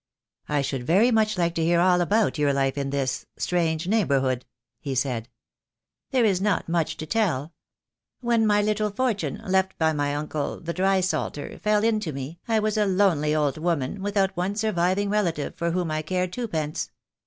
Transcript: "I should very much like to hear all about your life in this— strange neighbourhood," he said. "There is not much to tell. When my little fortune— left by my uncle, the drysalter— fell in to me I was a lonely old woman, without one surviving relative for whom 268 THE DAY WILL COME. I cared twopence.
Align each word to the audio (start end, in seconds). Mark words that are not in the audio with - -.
"I 0.49 0.63
should 0.63 0.83
very 0.83 1.11
much 1.11 1.37
like 1.37 1.53
to 1.53 1.63
hear 1.63 1.79
all 1.79 2.01
about 2.01 2.39
your 2.39 2.53
life 2.53 2.75
in 2.75 2.89
this— 2.89 3.27
strange 3.37 3.87
neighbourhood," 3.87 4.47
he 4.79 4.95
said. 4.95 5.29
"There 6.09 6.25
is 6.25 6.41
not 6.41 6.67
much 6.67 6.97
to 6.97 7.05
tell. 7.05 7.53
When 8.19 8.47
my 8.47 8.63
little 8.63 8.89
fortune— 8.89 9.39
left 9.51 9.77
by 9.77 9.93
my 9.93 10.15
uncle, 10.15 10.59
the 10.59 10.73
drysalter— 10.73 11.59
fell 11.61 11.83
in 11.83 11.99
to 11.99 12.11
me 12.13 12.39
I 12.47 12.57
was 12.57 12.77
a 12.79 12.87
lonely 12.87 13.35
old 13.35 13.59
woman, 13.59 14.01
without 14.01 14.35
one 14.35 14.55
surviving 14.55 15.11
relative 15.11 15.53
for 15.53 15.69
whom 15.69 15.89
268 15.89 15.91
THE 15.91 15.91
DAY 15.91 16.01
WILL 16.01 16.47
COME. 16.47 16.49
I 16.49 16.49
cared 16.51 16.69
twopence. 16.73 16.89